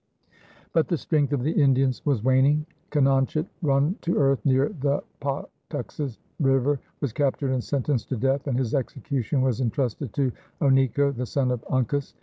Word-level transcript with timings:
But 0.73 0.87
the 0.87 0.97
strength 0.97 1.31
of 1.31 1.43
the 1.43 1.51
Indians 1.61 2.03
was 2.07 2.23
waning. 2.23 2.65
Canonchet, 2.89 3.45
run 3.61 3.97
to 4.01 4.17
earth 4.17 4.43
near 4.43 4.69
the 4.69 5.03
Pawtuxet 5.21 6.17
River, 6.39 6.79
was 7.01 7.13
captured 7.13 7.51
and 7.51 7.63
sentenced 7.63 8.09
to 8.09 8.17
death, 8.17 8.47
and 8.47 8.57
his 8.57 8.73
execution 8.73 9.43
was 9.43 9.61
entrusted 9.61 10.11
to 10.13 10.31
Oneko, 10.59 11.11
the 11.15 11.27
son 11.27 11.51
of 11.51 11.63
Uncas. 11.69 12.15